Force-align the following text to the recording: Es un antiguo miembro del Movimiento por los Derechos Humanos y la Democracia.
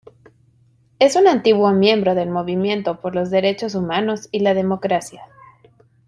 Es 0.97 1.15
un 1.15 1.27
antiguo 1.27 1.71
miembro 1.73 2.15
del 2.15 2.31
Movimiento 2.31 2.99
por 3.01 3.13
los 3.13 3.29
Derechos 3.29 3.75
Humanos 3.75 4.29
y 4.31 4.39
la 4.39 4.55
Democracia. 4.55 5.21